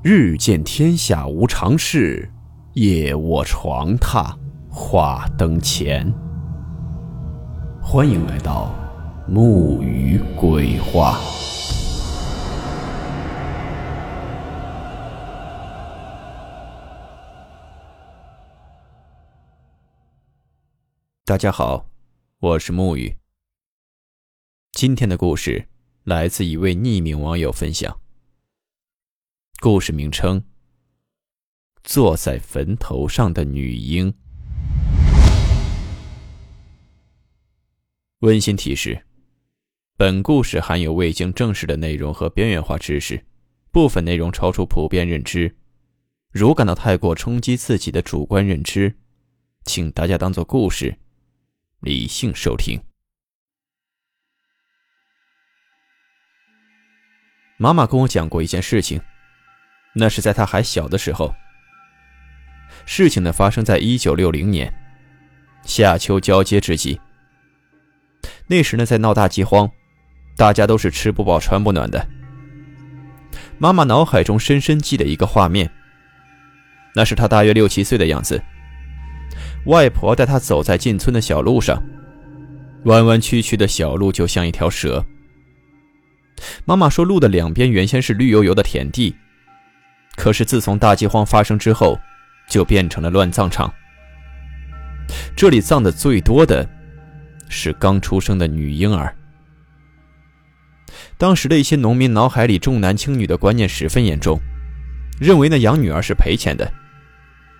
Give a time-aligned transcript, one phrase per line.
[0.00, 2.30] 日见天下无常事，
[2.74, 4.32] 夜卧床榻
[4.70, 6.08] 话灯前。
[7.82, 8.72] 欢迎来到
[9.26, 11.18] 木鱼鬼话。
[21.24, 21.86] 大家好，
[22.38, 23.16] 我是木鱼。
[24.70, 25.66] 今天的故事
[26.04, 27.98] 来自一位匿名网友分享。
[29.60, 30.40] 故事名称：
[31.82, 34.14] 坐在坟头上的女婴。
[38.20, 39.04] 温馨提示：
[39.96, 43.26] 本故事含有未经证实的内容和边缘化知识，
[43.72, 45.56] 部分内容超出普遍认知。
[46.30, 48.96] 如感到太过冲击自己的主观认知，
[49.64, 50.96] 请大家当做故事，
[51.80, 52.80] 理性收听。
[57.56, 59.00] 妈妈跟我讲过一件事情。
[59.94, 61.34] 那是在他还小的时候。
[62.86, 64.72] 事情呢发生在一九六零年
[65.64, 67.00] 夏秋交接之际。
[68.46, 69.70] 那时呢在闹大饥荒，
[70.36, 72.08] 大家都是吃不饱穿不暖的。
[73.58, 75.70] 妈妈脑海中深深记得一个画面，
[76.94, 78.42] 那是她大约六七岁的样子。
[79.66, 81.82] 外婆带她走在进村的小路上，
[82.84, 85.04] 弯弯曲曲的小路就像一条蛇。
[86.64, 89.14] 妈妈说，路的两边原先是绿油油的田地。
[90.18, 91.96] 可是自从大饥荒发生之后，
[92.50, 93.72] 就变成了乱葬场。
[95.36, 96.68] 这里葬的最多的，
[97.48, 99.14] 是刚出生的女婴儿。
[101.16, 104.40] 当时的一些农民脑海里重男轻女的观念十分严重，
[105.20, 106.68] 认为呢养女儿是赔钱的。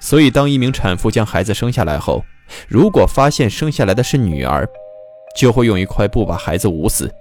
[0.00, 2.24] 所以当一名产妇将孩子生下来后，
[2.68, 4.66] 如果发现生下来的是女儿，
[5.36, 7.14] 就会用一块布把孩子捂死，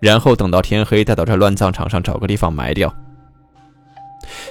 [0.00, 2.94] 然后等到天黑带到这乱葬场上找个地方埋掉。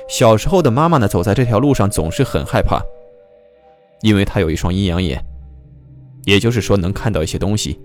[0.07, 2.81] 小时候的妈妈呢，走在这条路上总是很害怕，
[4.01, 5.23] 因为她有一双阴阳眼，
[6.25, 7.79] 也就是说能看到一些东西。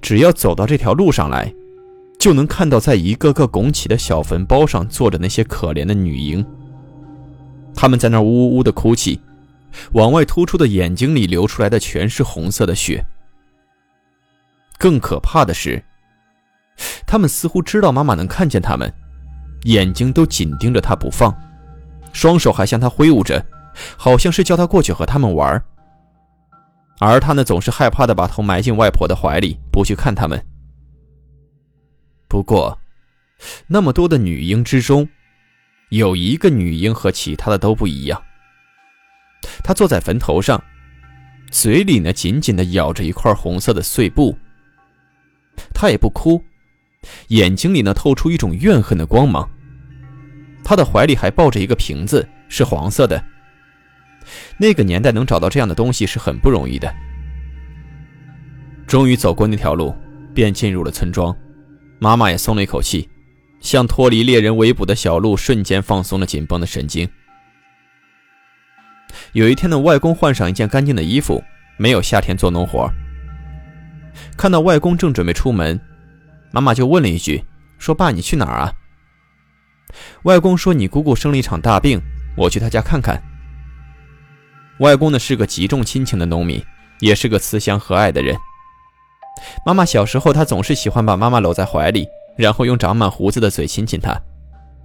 [0.00, 1.52] 只要走到这条路上来，
[2.18, 6.44] 就能看到在一个个拱起的小坟包上坐着那些可怜的女婴，
[7.74, 9.20] 他们在那呜呜呜的哭泣，
[9.92, 13.04] 往外突出的眼睛里流出来的全是红色的血。
[14.78, 15.82] 更可怕的是，
[17.06, 18.92] 他们似乎知道妈妈能看见他们。
[19.64, 21.34] 眼睛都紧盯着他不放，
[22.12, 23.44] 双手还向他挥舞着，
[23.96, 25.62] 好像是叫他过去和他们玩。
[27.00, 30.44] 而他呢，总是害怕的把头埋进外婆的怀里，不去看他们。
[32.26, 32.78] 不过，
[33.66, 35.08] 那么多的女婴之中，
[35.90, 38.20] 有一个女婴和其他的都不一样。
[39.62, 40.62] 她坐在坟头上，
[41.50, 44.36] 嘴里呢紧紧的咬着一块红色的碎布。
[45.72, 46.42] 她也不哭。
[47.28, 49.48] 眼睛里呢透出一种怨恨的光芒。
[50.64, 53.22] 他的怀里还抱着一个瓶子，是黄色的。
[54.58, 56.92] 那个年代能找到这样的东西是很不容易的。
[58.86, 59.94] 终于走过那条路，
[60.34, 61.34] 便进入了村庄。
[61.98, 63.08] 妈妈也松了一口气，
[63.60, 67.08] 像脱离猎人围捕的小鹿，瞬间放松了紧绷的神经。
[69.32, 71.42] 有一天呢，外公换上一件干净的衣服，
[71.76, 72.90] 没有夏天做农活。
[74.36, 75.80] 看到外公正准备出门。
[76.50, 77.44] 妈妈就问了一句
[77.78, 78.72] ：“说爸，你去哪儿啊？”
[80.24, 82.00] 外公说：“你姑姑生了一场大病，
[82.36, 83.22] 我去她家看看。”
[84.80, 86.64] 外公呢是个极重亲情的农民，
[87.00, 88.36] 也是个慈祥和蔼的人。
[89.64, 92.06] 妈妈小时候，他总是喜欢把妈妈搂在怀里，
[92.36, 94.20] 然后用长满胡子的嘴亲亲她，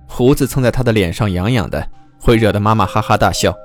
[0.07, 3.55] 胡子蹭在她的脸上痒痒的，会惹得妈妈哈哈大笑。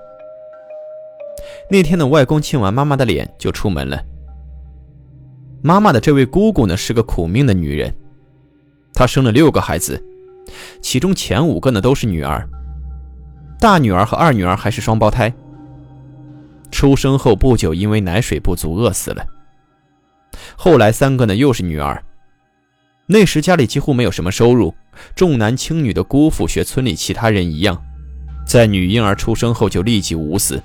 [1.70, 4.02] 那天呢，外公亲完妈妈的脸就出门了。
[5.62, 7.92] 妈妈的这位姑姑呢，是个苦命的女人。
[8.94, 10.02] 她生了六个孩子，
[10.80, 12.48] 其中前五个呢都是女儿，
[13.58, 15.32] 大女儿和二女儿还是双胞胎。
[16.70, 19.24] 出生后不久，因为奶水不足饿死了。
[20.56, 22.02] 后来三个呢又是女儿。
[23.06, 24.74] 那时家里几乎没有什么收入，
[25.16, 27.80] 重男轻女的姑父学村里其他人一样，
[28.46, 30.62] 在女婴儿出生后就立即捂死，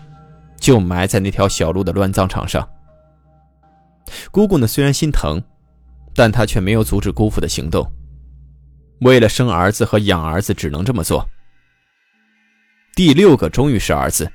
[0.59, 2.67] 就埋在那条小路的乱葬场上。
[4.31, 5.41] 姑姑呢，虽然心疼，
[6.13, 7.89] 但她却没有阻止姑父的行动。
[9.01, 11.27] 为了生儿子和养儿子，只能这么做。
[12.95, 14.31] 第六个终于是儿子。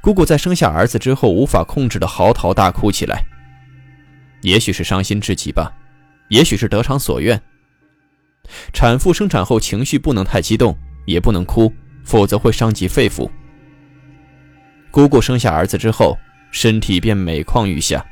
[0.00, 3.22] 姑姑在生下儿子之后，无法控制的嚎啕大哭起来。
[4.42, 5.70] 也许是伤心至极吧，
[6.28, 7.40] 也许是得偿所愿。
[8.72, 11.72] 产妇生产后情绪不能太激动，也不能哭，
[12.04, 13.28] 否则会伤及肺腑。
[14.90, 16.16] 姑姑生下儿子之后，
[16.50, 18.04] 身体便每况愈下。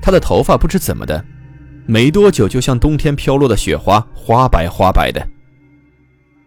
[0.00, 1.24] 她的头发不知怎么的，
[1.86, 5.26] 没多久就像冬天飘落的雪花，花白花白的。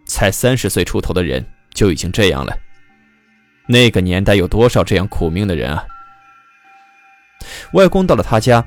[0.06, 2.56] 才三十岁出头的人就已经这样了。
[3.66, 5.84] 那个年代有多少这样苦命的人啊？
[7.72, 8.64] 外公到了他家，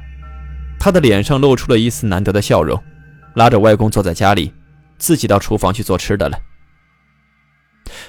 [0.80, 2.82] 他的脸上露出了一丝难得的笑容，
[3.36, 4.52] 拉着外公坐在家里，
[4.98, 6.40] 自己到厨房去做吃的了。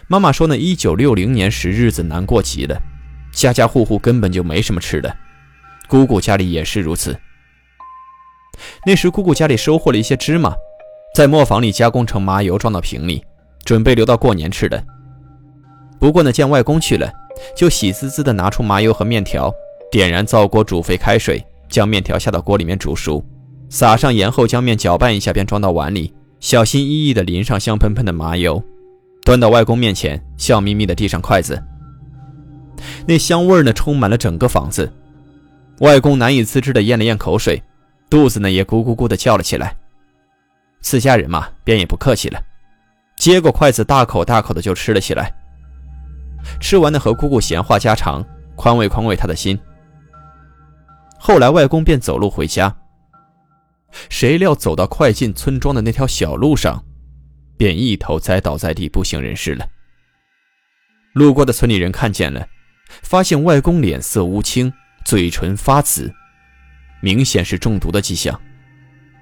[0.07, 2.81] 妈妈说：“那一九六零年时日子难过极了，
[3.31, 5.15] 家家户户根本就没什么吃的，
[5.89, 7.19] 姑姑家里也是如此。
[8.87, 10.55] 那时姑姑家里收获了一些芝麻，
[11.15, 13.25] 在磨坊里加工成麻油，装到瓶里，
[13.65, 14.85] 准备留到过年吃的。
[15.99, 17.11] 不过呢，见外公去了，
[17.57, 19.53] 就喜滋滋的拿出麻油和面条。”
[19.91, 23.25] 点燃灶锅，煮沸开水，将面条下到锅里面煮熟，
[23.71, 28.63] 撒上盐后，将面搅拌一下，便装到碗里，小心翼翼地淋上香喷喷的麻油，
[29.25, 31.59] 端到外公面前，笑眯眯地递上筷子。
[33.07, 34.93] 那香味呢，充满了整个房子。
[35.81, 37.63] 外公难以自制地咽了咽口水，
[38.11, 39.77] 肚子呢也咕咕咕地叫了起来。
[40.81, 42.41] 自家人嘛，便也不客气了，
[43.17, 45.33] 接过筷子，大口大口的就吃了起来。
[46.61, 48.25] 吃完呢，和姑姑闲话家常，
[48.57, 49.59] 宽慰宽慰他的心。
[51.19, 52.75] 后来，外公便走路回家。
[54.09, 56.85] 谁料走到快进村庄的那条小路上，
[57.57, 59.67] 便一头栽倒在地，不省人事了。
[61.13, 62.47] 路过的村里人看见了，
[63.03, 64.73] 发现外公脸色乌青，
[65.05, 66.13] 嘴唇发紫，
[67.01, 68.41] 明显是中毒的迹象，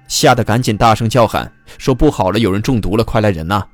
[0.07, 3.67] 吓得赶紧大声叫喊，说：“不好了，有人中毒了，快来人呐！”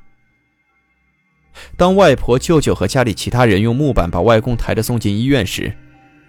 [1.77, 5.75] 当外婆、舅舅和家里其他人用木板把外公抬着送进医院时，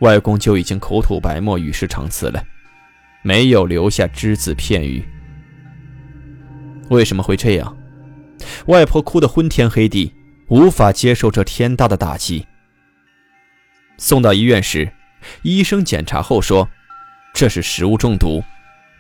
[0.01, 2.45] 外公就已经口吐白沫，与世长辞了，
[3.23, 5.03] 没有留下只字片语。
[6.91, 7.77] 为什么会这样？
[8.67, 10.13] 外婆哭得昏天黑地，
[10.49, 12.47] 无法接受这天大的打击。
[13.97, 14.93] 送到医院时，
[15.43, 16.69] 医生检查后说，
[17.33, 18.43] 这是食物中毒，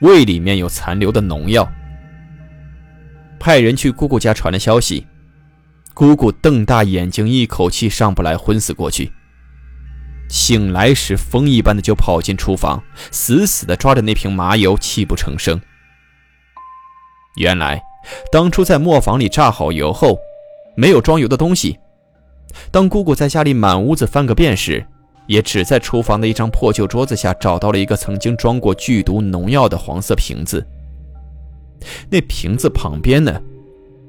[0.00, 1.70] 胃里面有残留的农药。
[3.38, 5.06] 派人去姑姑家传了消息，
[5.92, 9.12] 姑姑瞪大眼睛，一口气上不来，昏死过去。
[10.28, 15.60] 醒来时，风一般的就跑进厨房，死死的抓着那瓶麻油，泣不成声。
[17.36, 17.82] 原来，
[18.32, 20.18] 当初在磨坊里榨好油后，
[20.76, 21.78] 没有装油的东西。
[22.70, 24.86] 当姑姑在家里满屋子翻个遍时，
[25.26, 30.66] 也只在厨房的一张破旧桌子下找到了一个曾经装过剧毒农药的黄色瓶子。
[32.10, 33.40] 那瓶子旁边呢，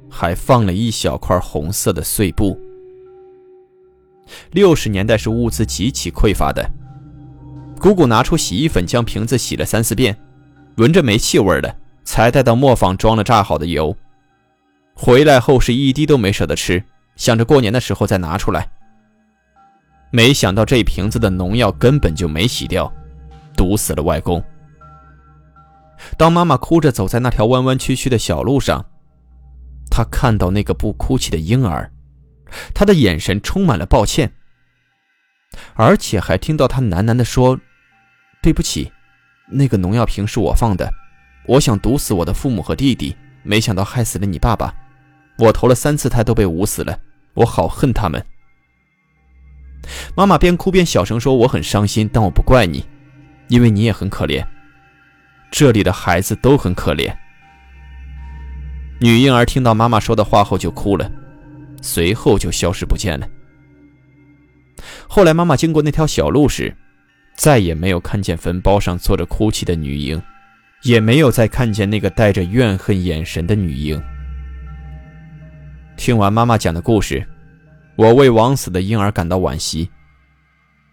[0.09, 2.59] 还放了一小块红色的碎布。
[4.51, 6.67] 六十年代是物资极其匮乏的，
[7.79, 10.17] 姑姑拿出洗衣粉将瓶子洗了三四遍，
[10.77, 13.95] 闻着没气味了，才带到磨坊装了榨好的油。
[14.93, 16.83] 回来后是一滴都没舍得吃，
[17.15, 18.69] 想着过年的时候再拿出来。
[20.15, 22.89] 没想到这瓶子的农药根本就没洗掉，
[23.53, 24.41] 毒死了外公。
[26.17, 28.85] 当妈妈哭着走在那条弯弯曲曲的小路上，
[29.91, 31.91] 她看到那个不哭泣的婴儿。
[32.73, 34.31] 他的眼神充满了抱歉，
[35.73, 37.59] 而且还听到他喃喃地说
[38.41, 38.93] ：“对不起，
[39.51, 40.89] 那个农药瓶是我放的，
[41.45, 43.13] 我想毒死我的父母和弟弟，
[43.43, 44.73] 没想到害死了你爸爸。
[45.39, 46.97] 我投了三次胎都被捂死了，
[47.33, 48.25] 我好恨他们。”
[50.15, 52.83] 妈妈边哭边小声说：“我很伤心，但我不怪你，
[53.47, 54.45] 因为你也很可怜，
[55.51, 57.13] 这里的孩子都很可怜。”
[59.01, 61.11] 女婴儿听到妈妈说的话后就哭了。
[61.81, 63.27] 随后就消失不见了。
[65.07, 66.75] 后来妈妈经过那条小路时，
[67.35, 70.19] 再也没有看见坟包上坐着哭泣的女婴，
[70.81, 74.01] 也没有再看见那个带着怨恨眼神的女婴。
[75.95, 77.23] 听完妈妈讲的故事，
[77.97, 79.89] 我为枉死的婴儿感到惋惜。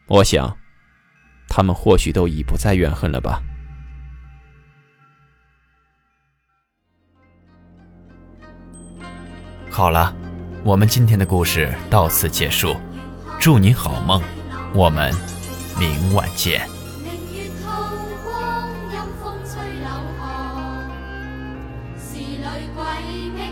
[0.06, 0.56] 我想
[1.48, 3.42] 他们或许都已不再怨恨了吧。
[9.70, 10.14] 好了，
[10.64, 12.76] 我们今天的故事到此结束。
[13.40, 14.22] 祝你好梦，
[14.74, 15.12] 我们
[15.78, 16.68] 明晚见。
[17.02, 17.70] 明月透
[18.22, 19.88] 光，阴风吹柳
[21.98, 22.22] 巷，
[22.76, 23.51] 鬼。